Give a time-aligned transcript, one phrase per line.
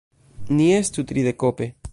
[0.59, 1.73] Ni estu tridekope.